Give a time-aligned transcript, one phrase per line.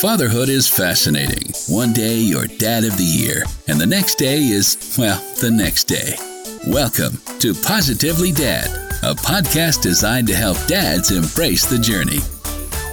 [0.00, 1.52] Fatherhood is fascinating.
[1.66, 5.84] One day you're dad of the year, and the next day is, well, the next
[5.84, 6.14] day.
[6.68, 8.68] Welcome to Positively Dad,
[9.02, 12.18] a podcast designed to help dads embrace the journey.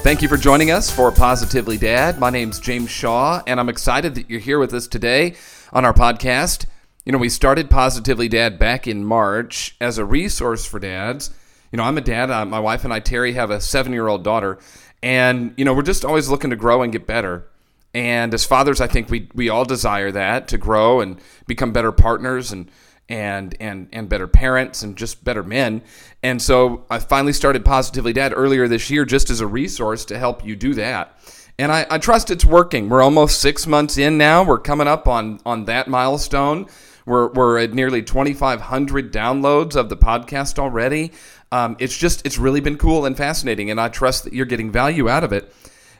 [0.01, 2.17] Thank you for joining us for Positively Dad.
[2.17, 5.35] My name's James Shaw, and I'm excited that you're here with us today
[5.73, 6.65] on our podcast.
[7.05, 11.29] You know, we started Positively Dad back in March as a resource for dads.
[11.71, 12.31] You know, I'm a dad.
[12.31, 14.57] Uh, my wife and I, Terry, have a seven year old daughter.
[15.05, 17.47] And, you know, we're just always looking to grow and get better.
[17.93, 21.91] And as fathers, I think we, we all desire that to grow and become better
[21.91, 22.71] partners and,
[23.07, 25.83] and, and, and better parents and just better men.
[26.23, 30.17] And so I finally started Positively Dad earlier this year just as a resource to
[30.17, 31.15] help you do that.
[31.59, 32.89] And I, I trust it's working.
[32.89, 34.43] We're almost six months in now.
[34.43, 36.65] We're coming up on, on that milestone.
[37.05, 41.11] We're, we're at nearly 2,500 downloads of the podcast already.
[41.51, 44.71] Um, it's just, it's really been cool and fascinating, and I trust that you're getting
[44.71, 45.53] value out of it.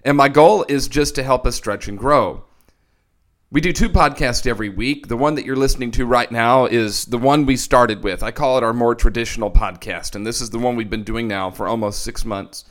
[0.04, 2.44] And my goal is just to help us stretch and grow.
[3.52, 5.08] We do two podcasts every week.
[5.08, 8.22] The one that you're listening to right now is the one we started with.
[8.22, 11.28] I call it our more traditional podcast, and this is the one we've been doing
[11.28, 12.66] now for almost six months.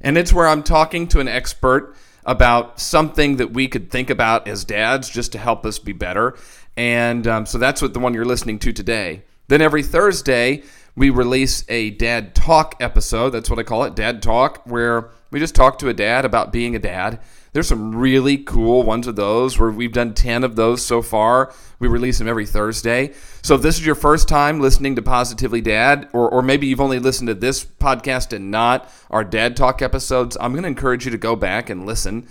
[0.00, 4.46] And it's where I'm talking to an expert about something that we could think about
[4.46, 6.36] as dads just to help us be better.
[6.76, 9.24] And um, so that's what the one you're listening to today.
[9.48, 10.62] Then every Thursday,
[10.98, 13.30] we release a dad talk episode.
[13.30, 16.52] That's what I call it, dad talk, where we just talk to a dad about
[16.52, 17.20] being a dad.
[17.52, 21.54] There's some really cool ones of those where we've done 10 of those so far.
[21.78, 23.12] We release them every Thursday.
[23.42, 26.80] So if this is your first time listening to Positively Dad, or, or maybe you've
[26.80, 31.04] only listened to this podcast and not our dad talk episodes, I'm going to encourage
[31.04, 32.26] you to go back and listen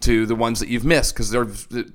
[0.00, 1.34] to the ones that you've missed because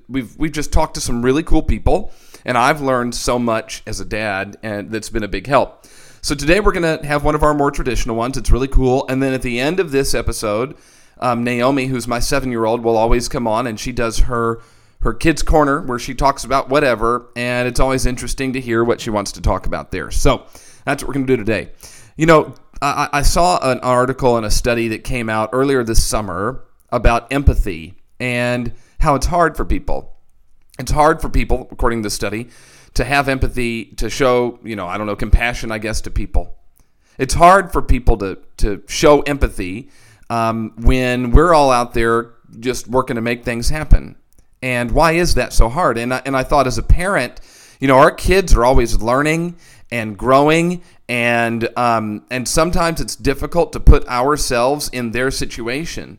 [0.08, 2.12] we've, we've just talked to some really cool people
[2.44, 5.86] and I've learned so much as a dad and that's been a big help.
[6.26, 8.36] So today we're going to have one of our more traditional ones.
[8.36, 9.06] It's really cool.
[9.08, 10.76] And then at the end of this episode,
[11.20, 14.60] um, Naomi, who's my seven year old, will always come on and she does her
[15.02, 19.00] her kids corner where she talks about whatever and it's always interesting to hear what
[19.00, 20.44] she wants to talk about there so
[20.84, 21.70] that's what we're going to do today
[22.16, 26.02] you know I, I, saw an article and a study that came out earlier this
[26.02, 30.16] summer about empathy and how it's hard for people
[30.78, 32.48] it's hard for people according to the study
[32.96, 36.56] to have empathy, to show, you know, I don't know, compassion, I guess, to people.
[37.18, 39.90] It's hard for people to, to show empathy
[40.30, 44.16] um, when we're all out there just working to make things happen.
[44.62, 45.98] And why is that so hard?
[45.98, 47.40] And I, and I thought as a parent,
[47.80, 49.56] you know, our kids are always learning
[49.90, 56.18] and growing, and um, and sometimes it's difficult to put ourselves in their situation.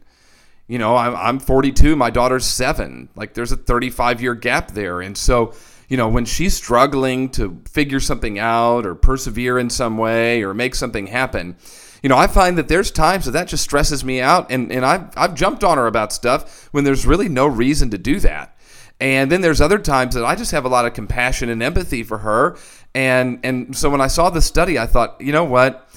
[0.68, 3.10] You know, I'm, I'm 42, my daughter's seven.
[3.16, 5.54] Like, there's a 35 year gap there, and so
[5.88, 10.54] you know, when she's struggling to figure something out or persevere in some way or
[10.54, 11.56] make something happen,
[12.04, 14.52] you know, I find that there's times that that just stresses me out.
[14.52, 17.98] And, and I've, I've jumped on her about stuff when there's really no reason to
[17.98, 18.58] do that.
[19.00, 22.04] And then there's other times that I just have a lot of compassion and empathy
[22.04, 22.58] for her.
[22.96, 25.88] And, and so when I saw the study, I thought, you know what?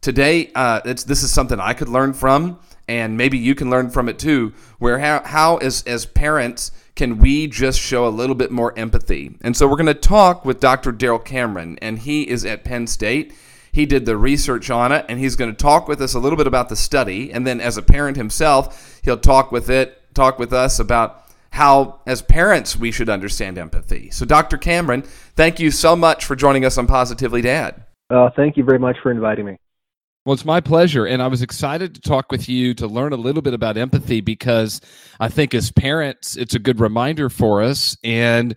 [0.00, 2.58] Today, uh, this is something I could learn from,
[2.88, 4.52] and maybe you can learn from it too.
[4.78, 9.36] Where how, how as, as parents, can we just show a little bit more empathy?
[9.40, 10.92] And so we're going to talk with Dr.
[10.92, 13.34] Daryl Cameron, and he is at Penn State.
[13.72, 16.36] He did the research on it, and he's going to talk with us a little
[16.36, 17.32] bit about the study.
[17.32, 22.00] And then, as a parent himself, he'll talk with it, talk with us about how,
[22.06, 24.10] as parents, we should understand empathy.
[24.10, 24.58] So, Dr.
[24.58, 25.02] Cameron,
[25.34, 27.82] thank you so much for joining us on Positively Dad.
[28.10, 29.56] Uh, thank you very much for inviting me.
[30.24, 31.04] Well, it's my pleasure.
[31.04, 34.22] And I was excited to talk with you to learn a little bit about empathy
[34.22, 34.80] because
[35.20, 37.94] I think as parents, it's a good reminder for us.
[38.02, 38.56] And,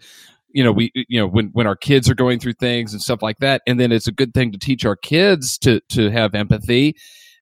[0.50, 3.22] you know, we, you know, when, when our kids are going through things and stuff
[3.22, 3.64] like that.
[3.68, 6.96] And then it's a good thing to teach our kids to, to have empathy.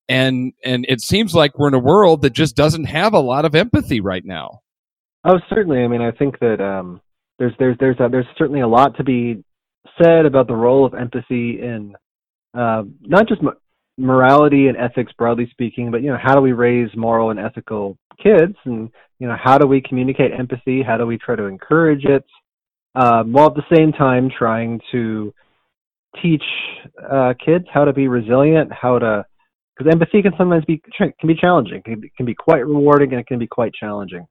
[0.10, 3.46] And, and it seems like we're in a world that just doesn't have a lot
[3.46, 4.62] of empathy right now.
[5.24, 5.84] Oh, certainly.
[5.84, 7.00] I mean, I think that, um,
[7.38, 9.44] there's, there's, there's, a, there's certainly a lot to be
[10.02, 11.96] said about the role of empathy in,
[12.58, 13.42] uh, not just
[13.98, 17.98] morality and ethics broadly speaking, but you know, how do we raise moral and ethical
[18.22, 18.90] kids, and
[19.20, 20.84] you know, how do we communicate empathy?
[20.84, 22.26] How do we try to encourage it,
[22.96, 25.34] um, while at the same time trying to
[26.22, 26.44] teach
[27.10, 29.26] uh, kids how to be resilient, how to
[29.78, 33.20] because empathy can sometimes be can be challenging, can be, can be quite rewarding, and
[33.20, 34.26] it can be quite challenging.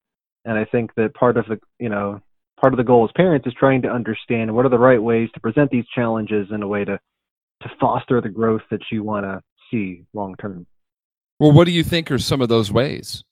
[0.45, 2.21] And I think that part of the you know
[2.61, 5.29] part of the goal as parents is trying to understand what are the right ways
[5.35, 6.99] to present these challenges in a way to
[7.63, 9.41] to foster the growth that you want to
[9.71, 10.67] see long term.
[11.39, 13.25] Well, what do you think are some of those ways?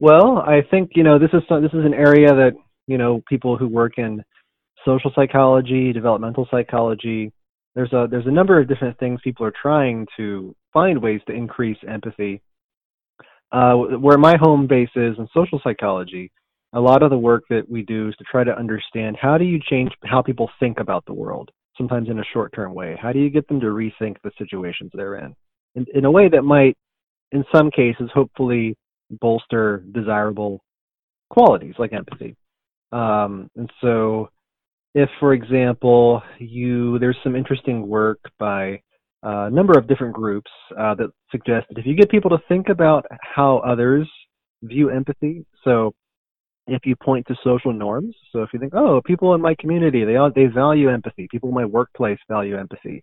[0.00, 2.52] Well, I think you know this is this is an area that
[2.86, 4.22] you know people who work in
[4.84, 7.32] social psychology, developmental psychology.
[7.74, 11.32] There's a there's a number of different things people are trying to find ways to
[11.32, 12.42] increase empathy.
[13.52, 16.30] uh, where my home base is in social psychology,
[16.74, 19.44] a lot of the work that we do is to try to understand how do
[19.44, 22.98] you change how people think about the world, sometimes in a short term way.
[23.00, 25.34] How do you get them to rethink the situations they're in?
[25.74, 25.86] in?
[25.94, 26.76] In a way that might,
[27.32, 28.76] in some cases, hopefully
[29.20, 30.60] bolster desirable
[31.30, 32.36] qualities like empathy.
[32.92, 34.28] Um, and so,
[34.94, 38.82] if, for example, you there's some interesting work by
[39.22, 42.68] a number of different groups uh, that suggest that if you get people to think
[42.68, 44.08] about how others
[44.62, 45.94] view empathy, so
[46.68, 50.04] if you point to social norms, so if you think, oh, people in my community
[50.04, 53.02] they all, they value empathy, people in my workplace value empathy,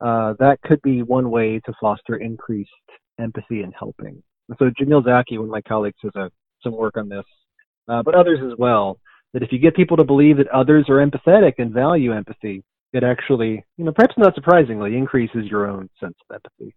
[0.00, 2.70] uh, that could be one way to foster increased
[3.18, 4.22] empathy and helping.
[4.58, 6.30] so Jamil Zaki, one of my colleagues, has a,
[6.62, 7.24] some work on this,
[7.88, 8.98] uh, but others as well
[9.32, 12.62] that if you get people to believe that others are empathetic and value empathy,
[12.92, 16.74] it actually, you know, perhaps not surprisingly, increases your own sense of empathy.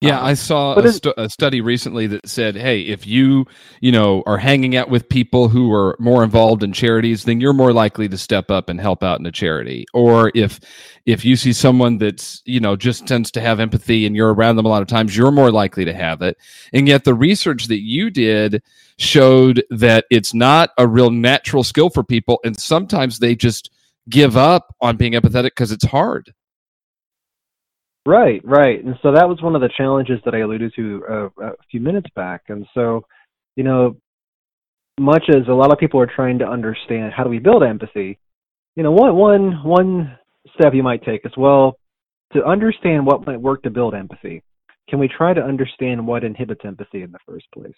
[0.00, 3.44] Yeah, um, I saw a, stu- a, study recently that said, "Hey, if you,
[3.82, 7.52] you know, are hanging out with people who are more involved in charities, then you're
[7.52, 9.84] more likely to step up and help out in a charity.
[9.92, 10.58] Or if
[11.04, 14.56] if you see someone that's, you know, just tends to have empathy and you're around
[14.56, 16.38] them a lot of times, you're more likely to have it.
[16.72, 18.62] And yet the research that you did
[18.96, 23.70] showed that it's not a real natural skill for people and sometimes they just
[24.08, 26.32] give up on being empathetic because it's hard."
[28.06, 28.82] Right, right.
[28.82, 31.80] And so that was one of the challenges that I alluded to uh, a few
[31.80, 32.42] minutes back.
[32.48, 33.02] And so,
[33.56, 33.96] you know,
[34.98, 38.18] much as a lot of people are trying to understand how do we build empathy,
[38.76, 40.18] you know, one one one
[40.54, 41.76] step you might take is well
[42.32, 44.42] to understand what might work to build empathy.
[44.88, 47.72] Can we try to understand what inhibits empathy in the first place?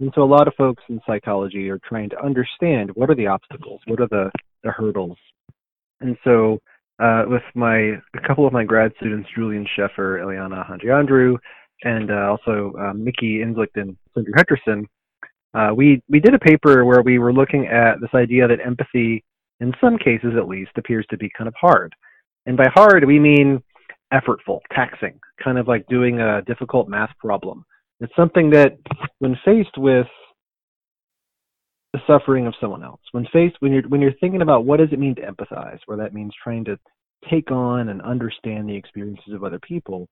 [0.00, 3.26] And so a lot of folks in psychology are trying to understand what are the
[3.26, 4.30] obstacles, what are the,
[4.62, 5.18] the hurdles.
[6.00, 6.58] And so
[6.98, 11.36] uh, with my a couple of my grad students, Julian Scheffer, Eliana Hadjiandreou,
[11.84, 14.84] and uh, also uh, Mickey Inzlicht and Cendri Hutcherson.
[15.54, 19.24] Uh, we we did a paper where we were looking at this idea that empathy,
[19.60, 21.94] in some cases at least, appears to be kind of hard.
[22.46, 23.62] And by hard, we mean
[24.12, 27.64] effortful, taxing, kind of like doing a difficult math problem.
[28.00, 28.78] It's something that,
[29.18, 30.06] when faced with
[31.92, 33.00] the suffering of someone else.
[33.12, 35.98] When faced when you're when you're thinking about what does it mean to empathize, where
[35.98, 36.78] that means trying to
[37.30, 40.08] take on and understand the experiences of other people,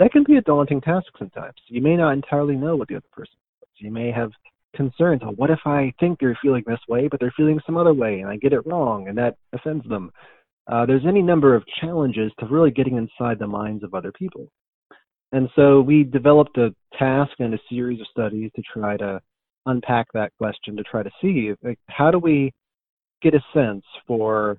[0.00, 1.54] that can be a daunting task sometimes.
[1.68, 3.70] You may not entirely know what the other person feels.
[3.78, 4.30] You may have
[4.74, 5.22] concerns.
[5.24, 8.20] Oh, what if I think they're feeling this way, but they're feeling some other way,
[8.20, 10.10] and I get it wrong, and that offends them.
[10.70, 14.48] Uh, there's any number of challenges to really getting inside the minds of other people.
[15.32, 19.20] And so we developed a task and a series of studies to try to
[19.66, 22.52] unpack that question to try to see like, how do we
[23.22, 24.58] get a sense for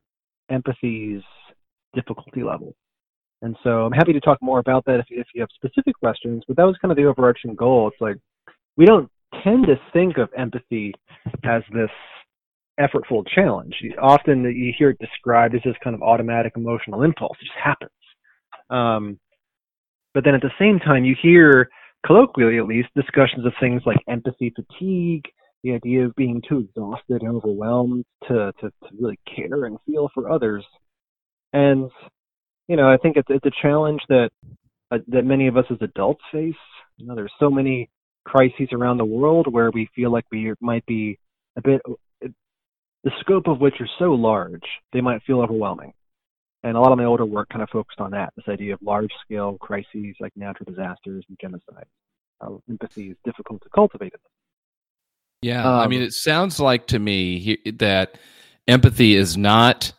[0.50, 1.22] empathy's
[1.94, 2.76] difficulty level.
[3.42, 6.44] And so I'm happy to talk more about that if, if you have specific questions,
[6.48, 7.88] but that was kind of the overarching goal.
[7.88, 8.18] It's like
[8.78, 9.10] we don't
[9.44, 10.94] tend to think of empathy
[11.44, 11.90] as this
[12.80, 13.76] effortful challenge.
[14.02, 17.38] Often you hear it described as this kind of automatic emotional impulse.
[17.42, 17.92] It just happens.
[18.70, 19.20] Um,
[20.14, 21.70] but then at the same time, you hear
[22.06, 25.24] colloquially at least, discussions of things like empathy fatigue,
[25.64, 30.10] the idea of being too exhausted and overwhelmed to, to, to really care and feel
[30.14, 30.64] for others.
[31.54, 31.90] And,
[32.68, 34.30] you know, I think it's, it's a challenge that,
[34.92, 36.54] uh, that many of us as adults face.
[36.98, 37.90] You know, there's so many
[38.26, 41.18] crises around the world where we feel like we might be
[41.58, 41.82] a bit,
[42.22, 45.94] the scope of which are so large, they might feel overwhelming.
[46.66, 48.82] And a lot of my older work kind of focused on that, this idea of
[48.82, 51.86] large scale crises like natural disasters and genocide.
[52.42, 54.14] How empathy is difficult to cultivate.
[55.44, 58.18] Yeah, um, I mean, it sounds like to me that
[58.68, 59.94] empathy is not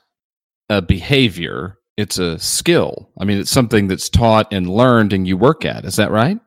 [0.68, 3.10] a behavior, it's a skill.
[3.16, 5.84] I mean, it's something that's taught and learned and you work at.
[5.84, 6.40] Is that right?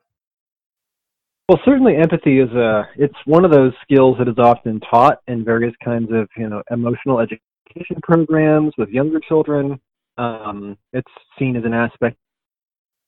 [1.47, 5.45] Well, certainly empathy is a it's one of those skills that is often taught in
[5.45, 9.79] various kinds of, you know, emotional education programs with younger children.
[10.19, 12.17] Um, it's seen as an aspect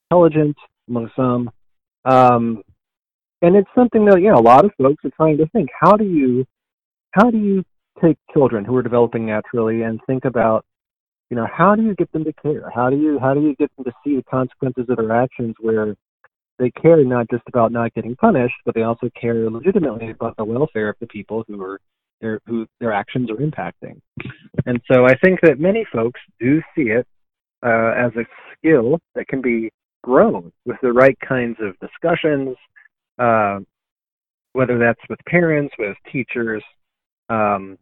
[0.10, 0.56] intelligent
[0.88, 1.52] among some.
[2.06, 2.64] Um,
[3.42, 6.06] and it's something that, know, a lot of folks are trying to think, how do
[6.06, 6.46] you
[7.12, 7.64] how do you
[8.02, 10.66] take children who are developing naturally and think about,
[11.30, 12.72] you know, how do you get them to care?
[12.74, 15.56] How do you how do you get them to see the consequences of their actions
[15.60, 15.96] where
[16.60, 20.46] they care not just about not getting punished, but they also care legitimately about the
[20.46, 21.80] welfare of the people who are
[22.22, 24.00] their who their actions are impacting.
[24.66, 27.06] And so I think that many folks do see it
[27.64, 29.72] uh, as a skill that can be
[30.04, 32.56] grown with the right kinds of discussions,
[33.20, 33.60] uh,
[34.54, 36.64] whether that's with parents, with teachers.
[37.30, 37.78] Um,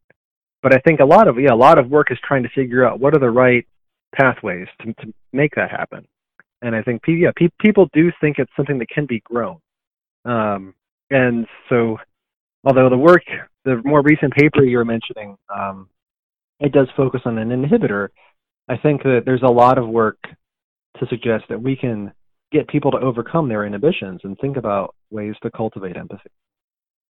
[0.62, 2.86] but I think a lot of yeah, a lot of work is trying to figure
[2.86, 3.66] out what are the right
[4.16, 6.06] pathways to, to make that happen.
[6.62, 9.60] And I think yeah, pe- people do think it's something that can be grown.
[10.26, 10.74] Um,
[11.10, 11.98] and so,
[12.66, 13.24] although the work,
[13.70, 15.90] the more recent paper you were mentioning, um,
[16.60, 18.10] it does focus on an inhibitor,
[18.68, 20.18] I think that there's a lot of work
[21.00, 22.12] to suggest that we can
[22.52, 26.30] get people to overcome their inhibitions and think about ways to cultivate empathy.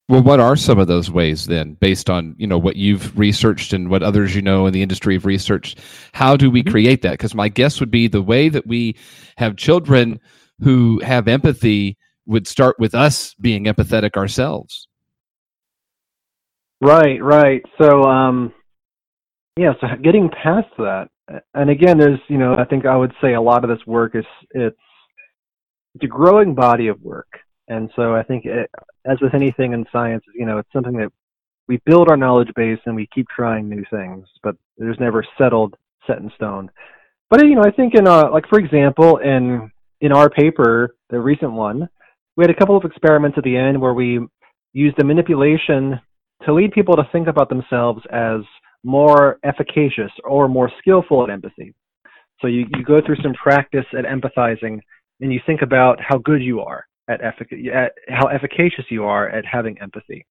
[0.09, 3.73] Well, what are some of those ways then, based on you know what you've researched
[3.73, 5.79] and what others you know in the industry have researched?
[6.13, 6.71] How do we mm-hmm.
[6.71, 7.11] create that?
[7.11, 8.95] Because my guess would be the way that we
[9.37, 10.19] have children
[10.61, 14.88] who have empathy would start with us being empathetic ourselves.
[16.81, 17.61] Right, right.
[17.81, 18.53] So, um,
[19.57, 21.09] yeah, so getting past that,
[21.53, 24.15] and again, there's, you know, I think I would say a lot of this work
[24.15, 24.77] is it's
[25.95, 27.27] it's a growing body of work,
[27.67, 28.69] and so I think it,
[29.05, 31.11] as with anything in science, you know, it's something that
[31.67, 35.75] we build our knowledge base and we keep trying new things, but there's never settled,
[36.07, 36.71] set in stone.
[37.29, 39.69] But you know, I think in uh, like for example, in
[40.01, 41.89] in our paper, the recent one,
[42.37, 44.19] we had a couple of experiments at the end where we
[44.71, 45.99] used a manipulation
[46.49, 48.41] to lead people to think about themselves as
[48.83, 51.73] more efficacious or more skillful at empathy.
[52.41, 54.79] So you, you go through some practice at empathizing
[55.21, 59.29] and you think about how good you are at, effic- at how efficacious you are
[59.29, 60.25] at having empathy.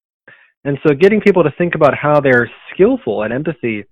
[0.64, 3.84] And so getting people to think about how they're skillful at empathy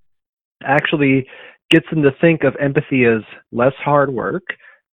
[0.65, 1.27] actually
[1.71, 4.45] gets them to think of empathy as less hard work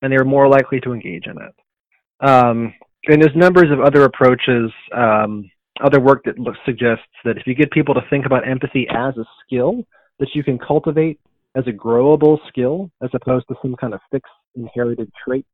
[0.02, 2.28] and they're more likely to engage in it.
[2.28, 2.74] Um,
[3.08, 5.50] and there's numbers of other approaches, um,
[5.84, 9.16] other work that looks, suggests that if you get people to think about empathy as
[9.18, 9.84] a skill
[10.20, 11.20] that you can cultivate
[11.56, 15.46] as a growable skill, as opposed to some kind of fixed inherited trait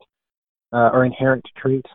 [0.73, 1.85] uh, or inherent trait,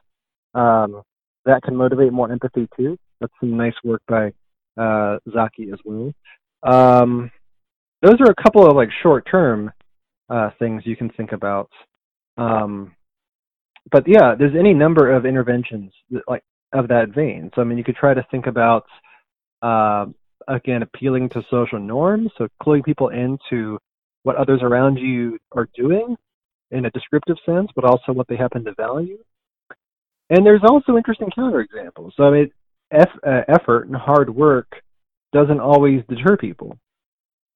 [0.55, 1.03] um,
[1.45, 2.97] that can motivate more empathy too.
[3.21, 4.33] That's some nice work by
[4.77, 6.13] uh, Zaki as well.
[6.63, 7.31] Um,
[8.03, 9.71] those are a couple of like short-term
[10.29, 11.71] uh, things you can think about.
[12.37, 12.95] Um,
[13.91, 17.51] but yeah, there's any number of interventions that, like of that vein.
[17.55, 18.87] So I mean, you could try to think about
[19.63, 20.07] uh,
[20.49, 23.79] again appealing to social norms, so cluing people into
[24.23, 26.17] what others around you are doing
[26.71, 29.19] in a descriptive sense, but also what they happen to value.
[30.31, 32.13] And there's also interesting counterexamples.
[32.17, 32.51] So I mean,
[32.93, 34.69] eff- uh, effort and hard work
[35.33, 36.79] doesn't always deter people.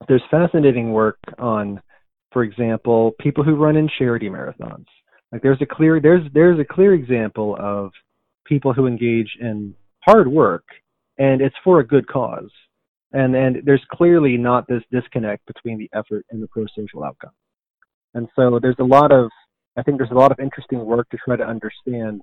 [0.07, 1.81] There's fascinating work on,
[2.31, 4.85] for example, people who run in charity marathons.
[5.31, 7.91] Like there's a clear there's there's a clear example of
[8.47, 10.63] people who engage in hard work
[11.17, 12.49] and it's for a good cause.
[13.13, 17.31] And and there's clearly not this disconnect between the effort and the pro-social outcome.
[18.13, 19.29] And so there's a lot of
[19.77, 22.21] I think there's a lot of interesting work to try to understand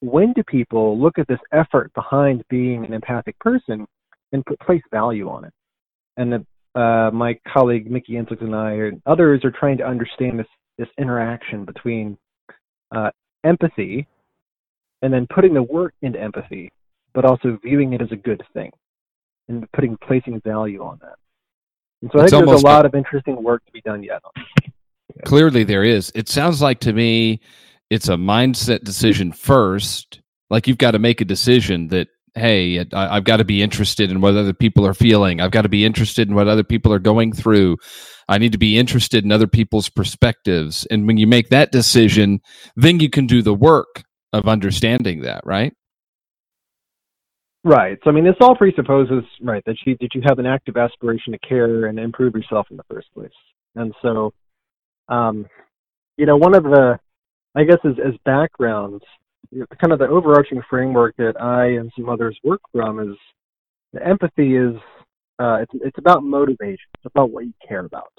[0.00, 3.86] when do people look at this effort behind being an empathic person
[4.32, 5.52] and put place value on it.
[6.16, 10.38] And the, uh, my colleague Mickey Inzlicht and I and others are trying to understand
[10.38, 10.46] this
[10.78, 12.16] this interaction between
[12.94, 13.10] uh,
[13.44, 14.06] empathy
[15.02, 16.70] and then putting the work into empathy,
[17.12, 18.70] but also viewing it as a good thing
[19.48, 21.16] and putting placing value on that.
[22.00, 24.22] And so it's I think there's a lot of interesting work to be done yet.
[25.24, 26.10] Clearly, there is.
[26.14, 27.40] It sounds like to me,
[27.90, 30.20] it's a mindset decision first.
[30.48, 34.10] Like you've got to make a decision that hey, I, have got to be interested
[34.10, 35.40] in what other people are feeling.
[35.42, 37.76] I've got to be interested in what other people are going through.
[38.26, 40.86] I need to be interested in other people's perspectives.
[40.86, 42.40] And when you make that decision,
[42.74, 45.72] then you can do the work of understanding that, right?
[47.64, 47.98] Right.
[48.02, 51.32] So I mean, this all presupposes right that you that you have an active aspiration
[51.32, 53.30] to care and improve yourself in the first place.
[53.76, 54.32] And so,
[55.08, 55.46] um,
[56.16, 56.98] you know, one of the,
[57.54, 59.04] I guess, as as backgrounds,
[59.80, 63.16] kind of the overarching framework that I and some others work from is
[63.92, 64.74] the empathy is
[65.38, 66.78] uh, it's it's about motivation.
[66.94, 68.12] It's about what you care about,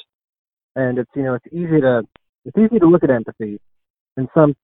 [0.77, 2.03] and it's you know it's easy to
[2.45, 3.59] it's easy to look at empathy
[4.15, 4.55] in some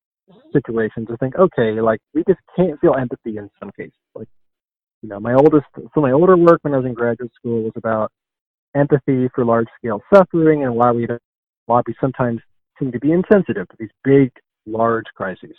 [0.53, 4.27] situations and think okay like we just can't feel empathy in some cases like
[5.01, 7.73] you know my oldest so my older work when I was in graduate school was
[7.75, 8.11] about
[8.75, 11.07] empathy for large scale suffering and why we
[11.65, 12.39] why we sometimes
[12.77, 14.31] seem to be insensitive to these big
[14.65, 15.55] large crises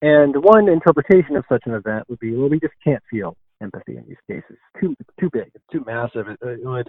[0.00, 3.96] and one interpretation of such an event would be, well, we just can't feel empathy
[3.96, 4.44] in these cases.
[4.74, 5.50] It's too, too big.
[5.54, 6.28] It's too massive.
[6.28, 6.88] It, it would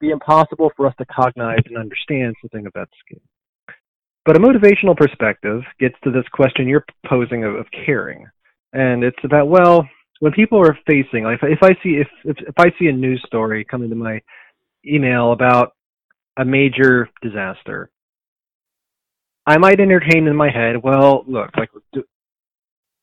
[0.00, 3.20] be impossible for us to cognize and understand something of that scale.
[4.26, 8.26] But a motivational perspective gets to this question you're posing of, of caring,
[8.72, 12.36] and it's about well, when people are facing, like if, if I see if, if
[12.40, 14.20] if I see a news story coming to my
[14.84, 15.74] email about
[16.36, 17.88] a major disaster,
[19.46, 21.70] I might entertain in my head, well, look, like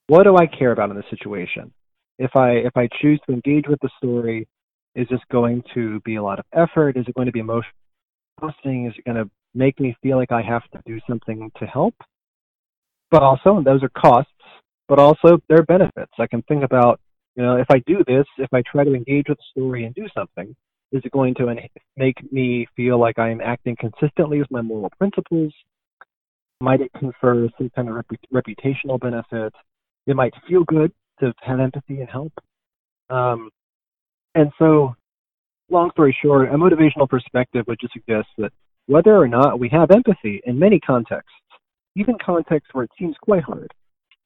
[0.08, 1.72] what do I care about in this situation?
[2.20, 4.46] If I if I choose to engage with the story,
[4.94, 6.98] is this going to be a lot of effort?
[6.98, 7.72] Is it going to be emotional?
[8.44, 11.96] Is it going to make me feel like I have to do something to help?
[13.12, 14.32] But also, those are costs
[14.88, 16.12] but also there are benefits.
[16.20, 17.00] I can think about,
[17.36, 19.96] you know, if I do this, if I try to engage with the story and
[19.96, 20.56] do something,
[20.92, 21.56] is it going to
[21.98, 25.54] make me feel like I am acting consistently with my moral principles?
[26.62, 27.96] Might it confer some kind of
[28.32, 29.54] reputational benefit?
[30.06, 32.34] It might feel good to have empathy and help.
[33.10, 33.50] Um,
[34.36, 34.96] and so,
[35.70, 38.52] long story short, a motivational perspective would just suggest that
[38.88, 41.32] whether or not we have empathy in many contexts,
[41.96, 43.72] even contexts where it seems quite hard,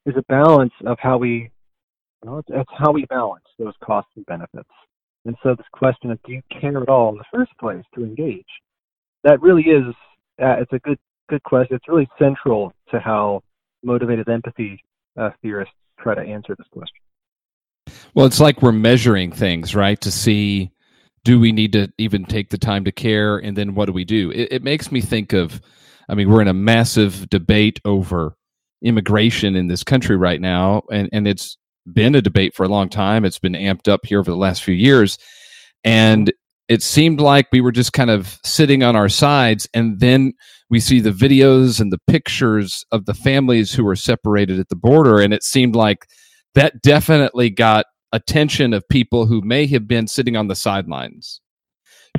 [0.05, 1.49] is a balance of how we,
[2.23, 4.69] you know, it's, how we balance those costs and benefits.
[5.25, 8.03] And so this question of do you care at all in the first place to
[8.03, 8.45] engage?
[9.23, 9.93] That really is
[10.41, 10.99] uh, it's a good
[11.29, 11.75] good question.
[11.75, 13.41] It's really central to how
[13.83, 14.81] motivated empathy
[15.17, 16.95] uh, theorists try to answer this question.
[18.13, 19.99] Well, it's like we're measuring things, right?
[20.01, 20.71] To see
[21.27, 24.05] do we need to even take the time to care, and then what do we
[24.05, 24.31] do?
[24.31, 25.59] It, it makes me think of,
[26.07, 28.37] I mean, we're in a massive debate over
[28.81, 31.57] immigration in this country right now, and and it's
[31.91, 33.25] been a debate for a long time.
[33.25, 35.17] It's been amped up here over the last few years.
[35.83, 36.31] And
[36.69, 39.67] it seemed like we were just kind of sitting on our sides.
[39.73, 40.31] And then
[40.69, 44.75] we see the videos and the pictures of the families who were separated at the
[44.77, 45.19] border.
[45.19, 46.07] And it seemed like
[46.55, 51.41] that definitely got attention of people who may have been sitting on the sidelines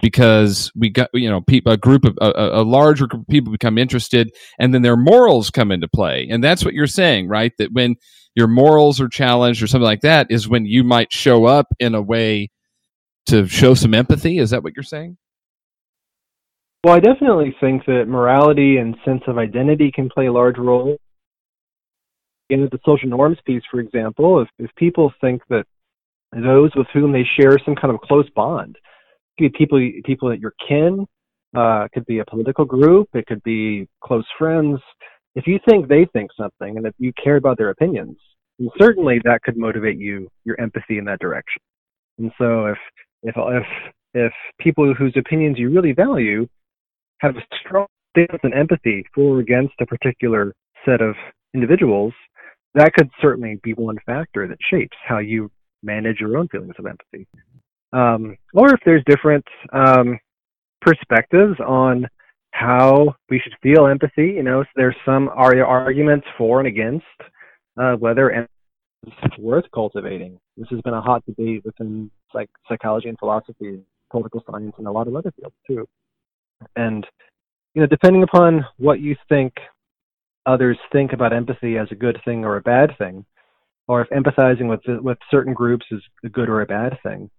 [0.02, 3.50] because we got you know people a group of a, a, larger group of people
[3.50, 4.30] become interested
[4.60, 7.96] and then their morals come into play and that's what you're saying right that when
[8.38, 11.96] your morals are challenged or something like that is when you might show up in
[11.96, 12.50] a way
[13.26, 14.38] to show some empathy.
[14.38, 15.16] Is that what you're saying?
[16.84, 20.96] Well, I definitely think that morality and sense of identity can play a large role.
[22.50, 25.66] In the social norms piece, for example, if, if people think that
[26.32, 28.76] those with whom they share some kind of close bond,
[29.38, 31.06] it could be people people at your kin,
[31.56, 34.78] uh, it could be a political group, it could be close friends.
[35.34, 38.16] If you think they think something and if you care about their opinions,
[38.78, 41.62] certainly that could motivate you your empathy in that direction.
[42.18, 42.78] And so if
[43.22, 43.66] if if
[44.14, 46.46] if people whose opinions you really value
[47.20, 50.52] have a strong stance and empathy for or against a particular
[50.84, 51.14] set of
[51.54, 52.12] individuals,
[52.74, 55.50] that could certainly be one factor that shapes how you
[55.82, 57.26] manage your own feelings of empathy.
[57.92, 60.18] Um, or if there's different um,
[60.80, 62.06] perspectives on
[62.52, 67.04] how we should feel empathy, you know, there's some arguments for and against
[67.80, 68.52] uh, whether empathy
[69.06, 70.38] is worth cultivating.
[70.56, 74.90] This has been a hot debate within like psychology and philosophy, political science, and a
[74.90, 75.86] lot of other fields too.
[76.76, 77.06] And
[77.74, 79.52] you know, depending upon what you think
[80.46, 83.24] others think about empathy as a good thing or a bad thing,
[83.88, 87.30] or if empathizing with with certain groups is a good or a bad thing,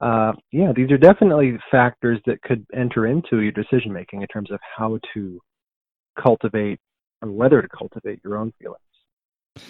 [0.00, 4.50] uh, yeah, these are definitely factors that could enter into your decision making in terms
[4.50, 5.38] of how to
[6.20, 6.80] cultivate
[7.22, 8.80] or whether to cultivate your own feelings.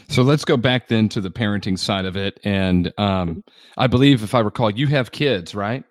[0.08, 2.38] So let's go back then to the parenting side of it.
[2.44, 3.42] And um,
[3.76, 5.84] I believe, if I recall, you have kids, right?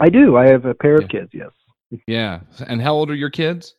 [0.00, 0.36] I do.
[0.36, 1.04] I have a pair yeah.
[1.04, 1.50] of kids, yes.
[2.08, 2.40] Yeah.
[2.66, 3.76] And how old are your kids?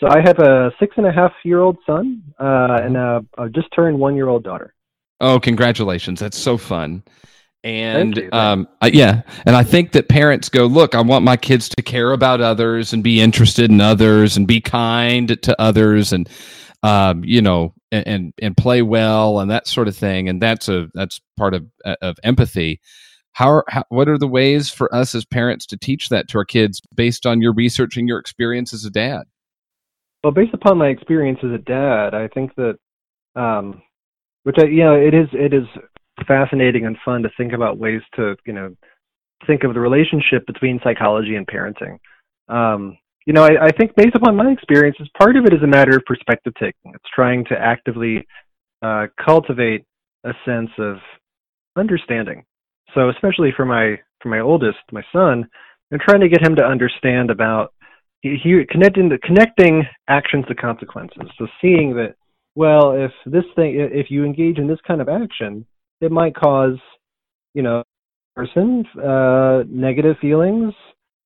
[0.00, 3.48] So I have a six and a half year old son uh, and a, a,
[3.48, 4.74] just turned one year old daughter.
[5.20, 6.20] Oh, congratulations.
[6.20, 7.02] That's so fun.
[7.64, 11.68] And um, I, yeah, and I think that parents go, look, I want my kids
[11.70, 16.28] to care about others and be interested in others and be kind to others and
[16.84, 20.28] um, you know, and, and, and play well and that sort of thing.
[20.28, 22.80] And that's a that's part of uh, of empathy.
[23.32, 26.38] How, are, how what are the ways for us as parents to teach that to
[26.38, 29.24] our kids based on your research and your experience as a dad?
[30.22, 32.76] Well, based upon my experience as a dad, I think that,
[33.36, 33.82] um,
[34.42, 35.66] which I, you know, it is it is
[36.26, 38.74] fascinating and fun to think about ways to, you know,
[39.46, 41.98] think of the relationship between psychology and parenting.
[42.48, 45.66] Um, you know, I, I think based upon my experiences, part of it is a
[45.66, 46.92] matter of perspective taking.
[46.94, 48.26] It's trying to actively
[48.82, 49.84] uh, cultivate
[50.24, 50.96] a sense of
[51.76, 52.44] understanding.
[52.94, 55.46] So, especially for my for my oldest, my son,
[55.92, 57.72] I'm trying to get him to understand about
[58.20, 61.30] he, he connecting the connecting actions to consequences.
[61.38, 62.14] So, seeing that
[62.54, 65.64] well, if this thing, if you engage in this kind of action,
[66.00, 66.76] it might cause,
[67.54, 67.84] you know,
[68.34, 70.74] person uh, negative feelings,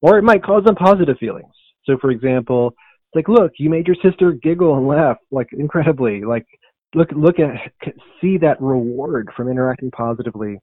[0.02, 1.52] or it might cause them positive feelings.
[1.84, 2.74] So, for example,
[3.14, 6.22] like, look, you made your sister giggle and laugh like incredibly.
[6.22, 6.46] Like,
[6.94, 7.72] look, look at,
[8.20, 10.58] see that reward from interacting positively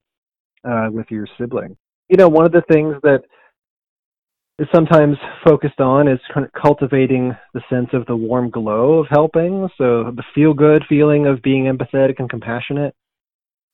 [0.64, 1.76] uh, with your sibling.
[2.10, 3.22] You know, one of the things that
[4.60, 5.16] is sometimes
[5.48, 9.70] focused on is kind of cultivating the sense of the warm glow of helping.
[9.78, 12.94] So the feel good feeling of being empathetic and compassionate.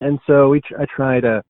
[0.02, 1.42] And so we tr- I try to,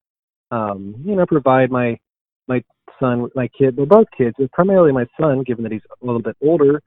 [0.52, 2.00] um, you know, provide my
[2.48, 2.64] my
[3.00, 6.22] son, my kid, they're both kids, but primarily my son, given that he's a little
[6.22, 6.82] bit older,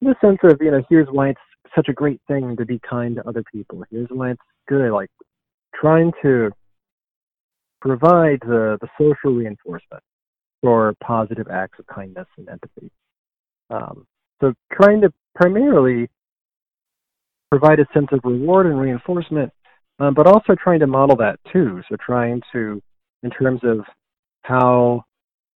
[0.00, 1.40] the sense of, you know, here's why it's
[1.74, 3.82] such a great thing to be kind to other people.
[3.90, 4.92] Here's why it's good.
[4.92, 5.10] Like
[5.74, 6.50] trying to
[7.80, 10.02] provide the, the social reinforcement
[10.62, 12.90] for positive acts of kindness and empathy.
[13.70, 14.06] Um,
[14.40, 16.08] so trying to primarily
[17.50, 19.52] provide a sense of reward and reinforcement,
[19.98, 21.82] um, but also trying to model that too.
[21.88, 22.82] So trying to,
[23.22, 23.80] in terms of
[24.42, 25.04] how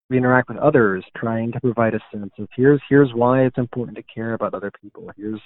[0.08, 3.96] we interact with others, trying to provide a sense of here's here's why it's important
[3.96, 5.10] to care about other people.
[5.16, 5.40] Here's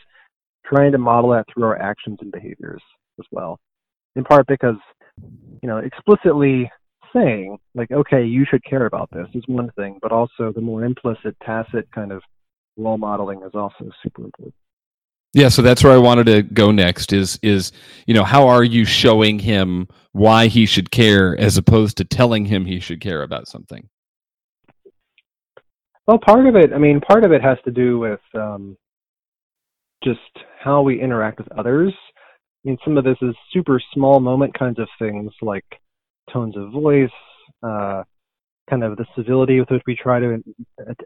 [0.64, 2.83] trying to model that through our actions and behaviors
[3.19, 3.59] as well.
[4.17, 4.77] In part because,
[5.62, 6.71] you know, explicitly
[7.14, 10.85] saying like, okay, you should care about this is one thing, but also the more
[10.85, 12.22] implicit, tacit kind of
[12.77, 14.55] role modeling is also super important.
[15.33, 17.72] Yeah, so that's where I wanted to go next is is
[18.07, 22.44] you know how are you showing him why he should care as opposed to telling
[22.44, 23.88] him he should care about something?
[26.07, 28.77] Well, part of it, I mean, part of it has to do with um,
[30.05, 30.20] just
[30.62, 31.92] how we interact with others.
[32.64, 35.64] I mean, some of this is super small moment kinds of things like
[36.35, 37.09] tones of voice,
[37.62, 38.03] uh,
[38.68, 40.42] kind of the civility with which we try to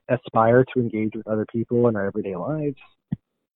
[0.08, 2.76] aspire to engage with other people in our everyday lives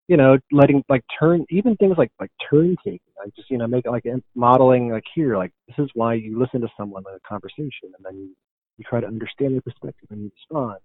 [0.09, 3.01] you know, letting like turn even things like like turn taking.
[3.19, 4.05] Like just you know, make it like
[4.35, 8.05] modeling like here, like this is why you listen to someone in a conversation, and
[8.05, 8.37] then you
[8.79, 10.79] you try to understand their perspective and you respond.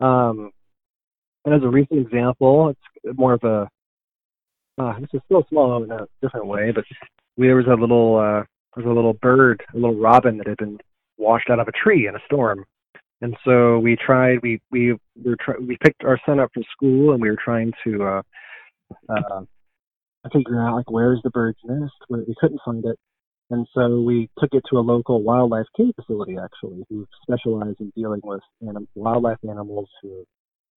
[0.00, 0.50] Um,
[1.44, 3.68] and as a recent example, it's more of a
[4.78, 6.84] uh, this is still small in a different way, but
[7.36, 8.44] we, there was a little uh,
[8.76, 10.78] was a little bird, a little robin that had been
[11.16, 12.64] washed out of a tree in a storm,
[13.20, 14.38] and so we tried.
[14.42, 14.92] We we
[15.24, 18.22] were try, we picked our son up from school, and we were trying to uh,
[19.08, 19.40] uh,
[20.32, 21.94] figure out like where's the bird's nest.
[22.10, 22.98] We, we couldn't find it,
[23.50, 27.92] and so we took it to a local wildlife care facility, actually, who specialize in
[27.96, 30.24] dealing with anim- wildlife animals who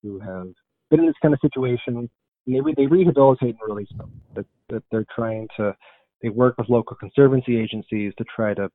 [0.03, 0.47] who have
[0.89, 1.97] been in this kind of situation.
[1.97, 2.09] And
[2.47, 4.21] they they rehabilitate and release them.
[4.35, 5.75] That that they're trying to.
[6.21, 8.69] They work with local conservancy agencies to try to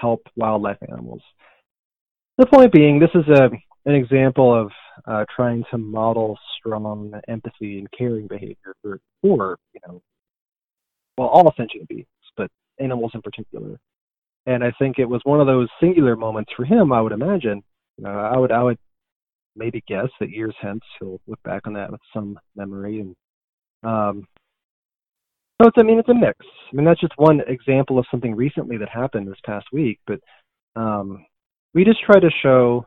[0.00, 1.22] help wildlife animals.
[2.36, 3.50] The point being, this is a
[3.88, 4.70] an example of
[5.06, 10.02] uh, trying to model strong empathy and caring behavior for, for you know,
[11.16, 13.78] well, all sentient beings, but animals in particular.
[14.46, 16.92] And I think it was one of those singular moments for him.
[16.92, 17.62] I would imagine.
[18.04, 18.78] Uh, I would I would
[19.56, 23.16] maybe guess that years hence he'll look back on that with some memory and
[23.82, 24.26] um,
[25.60, 26.38] so it's I mean it's a mix.
[26.72, 30.20] I mean that's just one example of something recently that happened this past week, but
[30.76, 31.24] um,
[31.74, 32.86] we just try to show,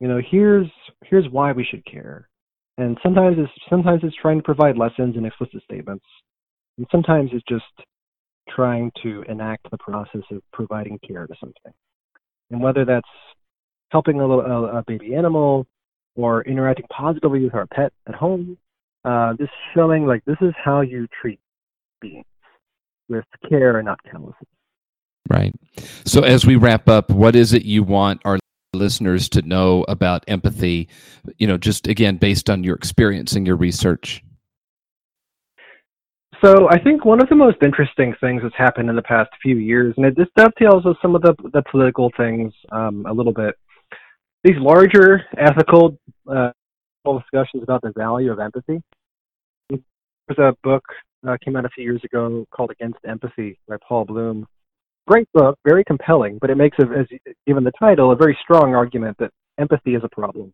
[0.00, 0.68] you know, here's
[1.04, 2.28] here's why we should care.
[2.78, 6.04] And sometimes it's sometimes it's trying to provide lessons and explicit statements.
[6.78, 7.64] And sometimes it's just
[8.48, 11.72] trying to enact the process of providing care to something.
[12.50, 13.08] And whether that's
[13.90, 15.66] helping a, little, a, baby animal
[16.14, 18.56] or interacting positively with our pet at home,
[19.04, 21.40] uh, just showing like this is how you treat
[22.00, 22.24] beings
[23.08, 24.48] with care and not callousness.
[25.28, 25.54] Right.
[26.04, 28.38] So, as we wrap up, what is it you want our
[28.74, 30.88] listeners to know about empathy?
[31.38, 34.22] You know, just again, based on your experience and your research.
[36.44, 39.56] So, I think one of the most interesting things that's happened in the past few
[39.56, 43.32] years, and it just dovetails with some of the, the political things um, a little
[43.32, 43.56] bit,
[44.44, 45.98] these larger ethical
[46.30, 46.50] uh,
[47.04, 48.80] discussions about the value of empathy.
[49.70, 50.84] There's a book
[51.26, 54.46] uh, came out a few years ago called Against Empathy by Paul Bloom
[55.06, 57.06] great book, very compelling, but it makes, a, as
[57.46, 60.52] given the title, a very strong argument that empathy is a problem.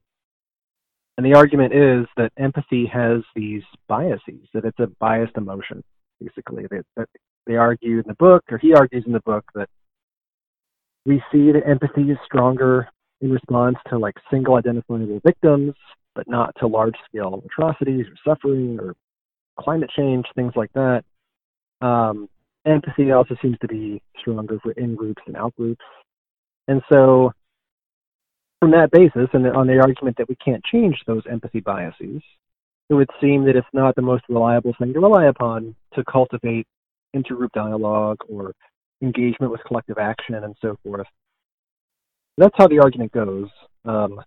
[1.16, 5.82] And the argument is that empathy has these biases, that it's a biased emotion,
[6.20, 6.64] basically.
[6.70, 7.08] That, that
[7.46, 9.68] they argue in the book, or he argues in the book, that
[11.04, 12.88] we see that empathy is stronger
[13.20, 15.74] in response to like single identifiable victims,
[16.14, 18.94] but not to large scale atrocities or suffering or
[19.62, 21.04] climate change, things like that.
[21.80, 22.28] Um,
[22.66, 25.84] empathy also seems to be stronger for in groups and out groups.
[26.68, 27.32] And so,
[28.60, 32.22] from that basis, and on the argument that we can't change those empathy biases,
[32.88, 36.66] it would seem that it's not the most reliable thing to rely upon to cultivate
[37.14, 38.52] intergroup dialogue or
[39.02, 41.06] engagement with collective action and so forth.
[42.38, 43.48] That's how the argument goes.
[43.84, 44.20] Um,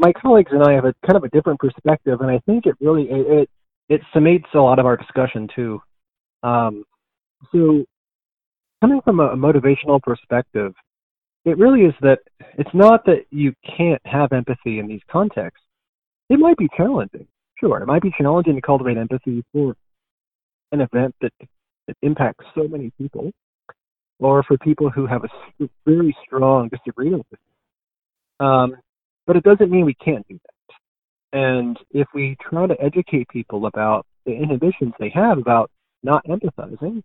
[0.00, 2.74] my colleagues and I have a kind of a different perspective, and I think it
[2.80, 3.50] really it it,
[3.88, 5.80] it summates a lot of our discussion too.
[6.42, 6.84] Um,
[7.52, 7.84] so,
[8.80, 10.72] coming from a, motivational perspective,
[11.44, 12.18] it really is that
[12.58, 15.62] it's not that you can't have empathy in these contexts.
[16.28, 17.26] It might be challenging,
[17.58, 17.80] sure.
[17.80, 19.76] It might be challenging to cultivate empathy for
[20.72, 21.32] an event that,
[21.86, 23.30] that impacts so many people,
[24.18, 27.40] or for people who have a very strong disagreement with
[28.40, 28.46] you.
[28.46, 28.76] Um,
[29.26, 30.55] but it doesn't mean we can't do that.
[31.32, 35.70] And if we try to educate people about the inhibitions they have about
[36.02, 37.02] not empathizing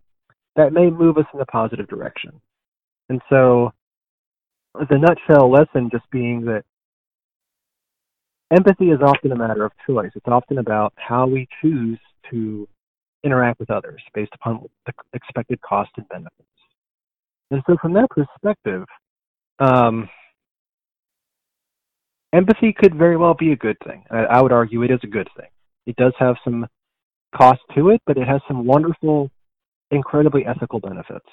[0.55, 2.31] that may move us in a positive direction.
[3.09, 3.71] And so
[4.75, 6.63] the nutshell lesson just being that
[8.51, 10.11] empathy is often a matter of choice.
[10.15, 11.99] It's often about how we choose
[12.31, 12.67] to
[13.23, 16.35] interact with others based upon the expected cost and benefits.
[17.51, 18.85] And so, from that perspective,
[19.59, 20.09] um,
[22.33, 24.03] empathy could very well be a good thing.
[24.09, 25.49] I, I would argue it is a good thing.
[25.85, 26.67] It does have some
[27.35, 29.29] cost to it, but it has some wonderful,
[29.89, 31.25] incredibly ethical benefits.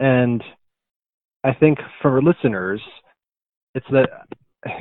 [0.00, 0.42] And
[1.44, 2.80] I think for listeners,
[3.74, 4.08] it's that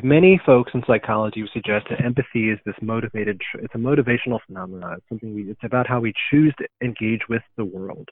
[0.04, 5.10] many folks in psychology suggest that empathy is this motivated it's a motivational phenomenon it's
[5.10, 8.08] something we, it's about how we choose to engage with the world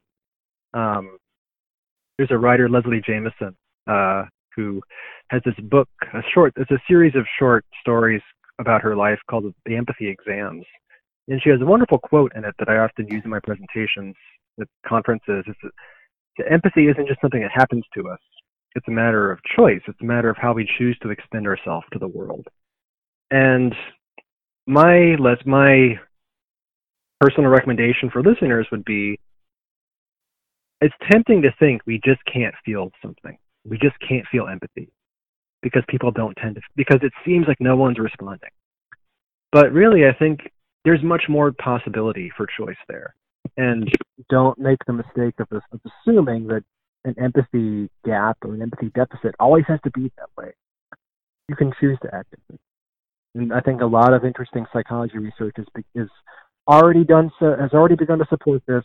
[0.74, 1.18] um,
[2.18, 3.56] there's a writer leslie jamison
[3.88, 4.24] uh,
[4.56, 4.82] who
[5.30, 8.22] has this book a short it's a series of short stories
[8.60, 10.66] about her life called the empathy exams
[11.28, 14.16] and she has a wonderful quote in it that i often use in my presentations
[14.60, 15.60] at conferences it's
[16.38, 18.20] that empathy isn't just something that happens to us
[18.76, 19.82] it's a matter of choice.
[19.88, 22.48] It's a matter of how we choose to extend ourselves to the world.
[23.30, 23.76] And
[24.68, 26.00] my let my
[27.20, 29.20] personal recommendation for listeners would be
[30.80, 33.38] it's tempting to think we just can't feel something.
[33.66, 34.90] We just can't feel empathy
[35.62, 38.50] because people don't tend to because it seems like no one's responding.
[39.52, 40.40] But really I think
[40.86, 43.14] there's much more possibility for choice there.
[43.58, 43.90] And
[44.30, 46.64] don't make the mistake of, of assuming that
[47.04, 50.54] an empathy gap or an empathy deficit always has to be that way.
[51.50, 52.60] You can choose to act differently.
[53.36, 56.10] And I think a lot of interesting psychology research is, is
[56.68, 58.84] already done so, has already begun to support this,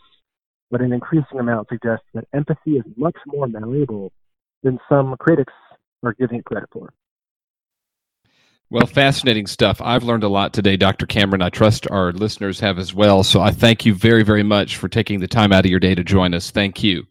[0.71, 4.11] but an increasing amount suggests that empathy is much more malleable
[4.63, 5.53] than some critics
[6.03, 6.93] are giving it credit for.
[8.69, 9.81] Well, fascinating stuff.
[9.81, 11.05] I've learned a lot today, Dr.
[11.05, 11.41] Cameron.
[11.41, 13.23] I trust our listeners have as well.
[13.23, 15.95] So I thank you very, very much for taking the time out of your day
[15.95, 16.51] to join us.
[16.51, 17.07] Thank you.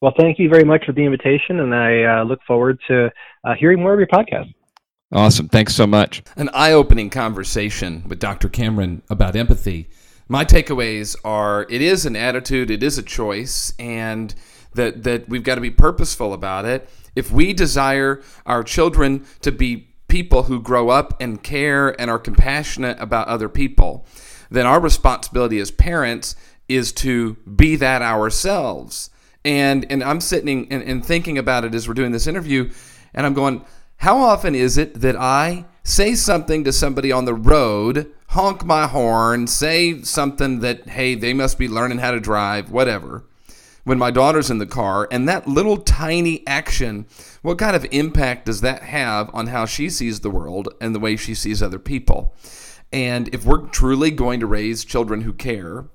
[0.00, 3.10] Well, thank you very much for the invitation, and I uh, look forward to
[3.44, 4.52] uh, hearing more of your podcast.
[5.12, 5.48] Awesome.
[5.48, 6.22] Thanks so much.
[6.36, 8.48] An eye opening conversation with Dr.
[8.48, 9.88] Cameron about empathy.
[10.28, 14.34] My takeaways are it is an attitude, it is a choice, and
[14.74, 16.88] that, that we've got to be purposeful about it.
[17.16, 22.18] If we desire our children to be people who grow up and care and are
[22.18, 24.06] compassionate about other people,
[24.50, 26.36] then our responsibility as parents
[26.68, 29.10] is to be that ourselves
[29.44, 32.70] and and I'm sitting and, and thinking about it as we're doing this interview,
[33.14, 33.64] and I'm going,
[33.96, 38.86] how often is it that I say something to somebody on the road, honk my
[38.86, 43.24] horn, say something that, hey, they must be learning how to drive, whatever,
[43.88, 47.06] when my daughter's in the car, and that little tiny action,
[47.42, 51.00] what kind of impact does that have on how she sees the world and the
[51.00, 52.34] way she sees other people?
[52.92, 55.86] And if we're truly going to raise children who care,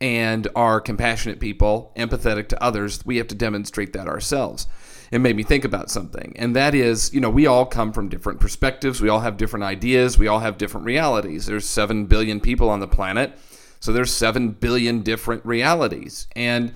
[0.00, 4.66] and are compassionate people, empathetic to others, we have to demonstrate that ourselves.
[5.10, 8.08] It made me think about something, and that is, you know, we all come from
[8.08, 11.46] different perspectives, we all have different ideas, we all have different realities.
[11.46, 13.36] There's 7 billion people on the planet,
[13.80, 16.28] so there's 7 billion different realities.
[16.36, 16.72] And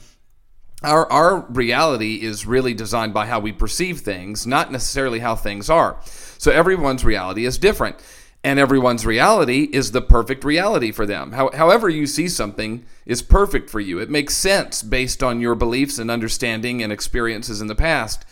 [0.85, 5.69] our, our reality is really designed by how we perceive things, not necessarily how things
[5.69, 5.99] are.
[6.39, 7.97] So everyone's reality is different
[8.45, 11.33] and everyone's reality is the perfect reality for them.
[11.33, 13.99] How, however, you see something is perfect for you.
[13.99, 18.27] It makes sense based on your beliefs and understanding and experiences in the past.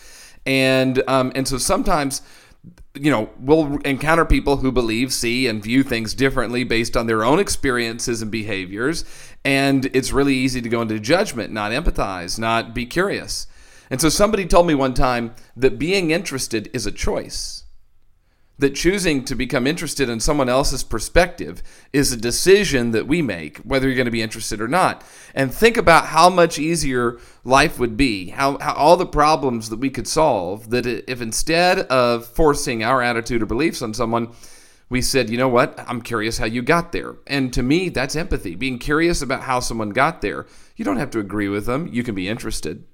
[0.45, 2.21] And um, and so sometimes,
[2.95, 7.25] you know, we'll encounter people who believe, see, and view things differently based on their
[7.25, 9.05] own experiences and behaviors.
[9.45, 13.47] And it's really easy to go into judgment, not empathize, not be curious.
[13.91, 17.62] And so somebody told me one time that being interested is a choice
[18.63, 23.59] that choosing to become interested in someone else's perspective is a decision that we make,
[23.59, 25.05] whether you're going to be interested or not.
[25.35, 29.81] And think about how much easier life would be, how, how all the problems that
[29.81, 34.33] we could solve, that if instead of forcing our attitude or beliefs on someone,
[34.89, 37.17] we said, you know what, I'm curious how you got there.
[37.27, 40.47] And to me, that's empathy, being curious about how someone got there.
[40.77, 42.85] You don't have to agree with them, you can be interested.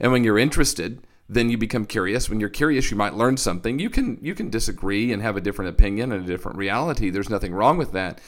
[0.00, 2.28] And when you're interested, then you become curious.
[2.28, 3.78] When you're curious, you might learn something.
[3.78, 7.08] You can you can disagree and have a different opinion and a different reality.
[7.08, 8.20] There's nothing wrong with that.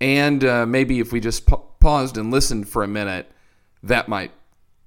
[0.00, 3.32] And uh, maybe if we just pa- paused and listened for a minute,
[3.82, 4.32] that might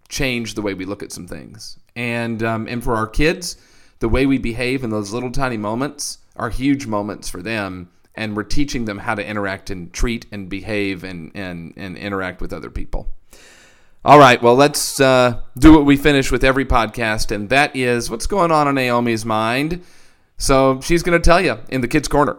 [0.09, 1.79] change the way we look at some things.
[1.95, 3.57] And um, and for our kids,
[3.99, 7.89] the way we behave in those little tiny moments are huge moments for them.
[8.13, 12.39] And we're teaching them how to interact and treat and behave and, and, and interact
[12.39, 13.13] with other people.
[14.05, 18.07] All right, well, let's uh, do what we finish with every podcast, and that is
[18.07, 19.81] what's going on in Naomi's mind.
[20.37, 22.37] So she's going to tell you in the Kids Corner.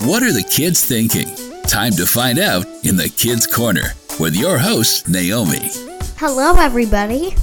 [0.00, 1.28] What are the kids thinking?
[1.68, 5.70] Time to find out in the Kids Corner with your host, Naomi.
[6.16, 7.36] Hello, everybody.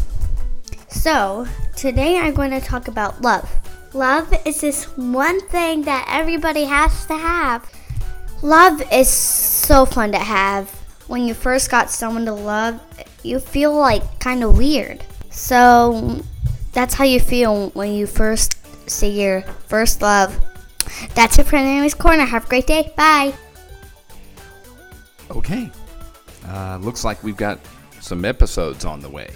[0.90, 3.50] So, today I'm going to talk about love.
[3.94, 7.72] Love is this one thing that everybody has to have.
[8.42, 10.77] Love is so fun to have.
[11.08, 12.82] When you first got someone to love,
[13.24, 15.04] you feel like kind of weird.
[15.30, 16.22] So,
[16.74, 18.58] that's how you feel when you first
[18.90, 20.38] see your first love.
[21.16, 22.26] That's it for Naomi's Corner.
[22.26, 22.94] Have a great day.
[22.96, 23.34] Bye.
[25.32, 25.70] Okay.
[26.48, 27.60] Uh, looks like we've got
[28.00, 29.30] some episodes on the way.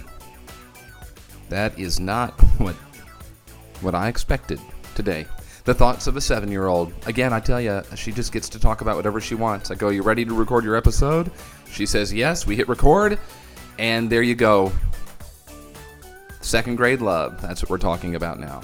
[1.48, 2.74] That is not what
[3.82, 4.60] what I expected
[4.94, 5.26] today.
[5.64, 6.92] The thoughts of a seven-year-old.
[7.06, 9.70] Again, I tell you, she just gets to talk about whatever she wants.
[9.70, 11.30] I go, "You ready to record your episode?"
[11.72, 13.18] She says, "Yes." We hit record,
[13.78, 14.72] and there you go.
[16.40, 17.40] Second grade love.
[17.40, 18.62] That's what we're talking about now.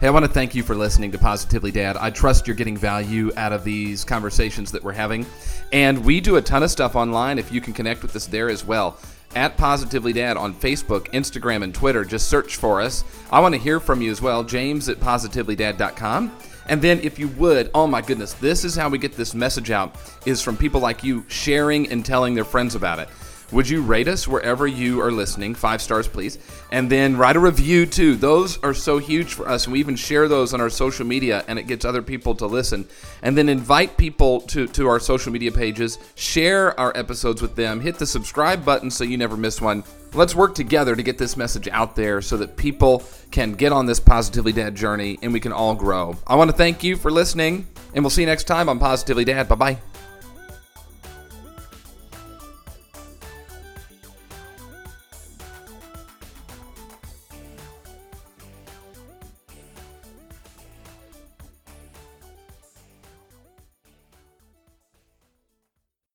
[0.00, 1.96] Hey, I want to thank you for listening to Positively Dad.
[1.96, 5.24] I trust you're getting value out of these conversations that we're having.
[5.72, 8.50] And we do a ton of stuff online if you can connect with us there
[8.50, 8.98] as well.
[9.34, 12.04] At Positively Dad on Facebook, Instagram, and Twitter.
[12.04, 13.04] Just search for us.
[13.32, 14.44] I want to hear from you as well.
[14.44, 16.30] James at positivelydad.com.
[16.68, 19.70] And then if you would, oh my goodness, this is how we get this message
[19.70, 23.08] out is from people like you sharing and telling their friends about it.
[23.52, 25.54] Would you rate us wherever you are listening?
[25.54, 26.38] Five stars, please.
[26.72, 28.16] And then write a review too.
[28.16, 29.68] Those are so huge for us.
[29.68, 32.88] We even share those on our social media and it gets other people to listen.
[33.22, 35.98] And then invite people to, to our social media pages.
[36.16, 37.80] Share our episodes with them.
[37.80, 39.84] Hit the subscribe button so you never miss one.
[40.16, 43.84] Let's work together to get this message out there so that people can get on
[43.84, 46.16] this Positively Dad journey and we can all grow.
[46.26, 49.24] I want to thank you for listening, and we'll see you next time on Positively
[49.24, 49.46] Dad.
[49.46, 49.78] Bye bye.